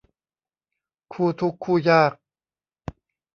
[1.13, 2.11] คู่ทุกข์คู่ยาก